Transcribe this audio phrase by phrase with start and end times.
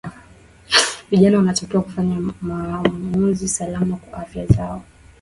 [1.11, 4.83] vijana wanatakiwa kufanya maamuzi salama kwa afya zao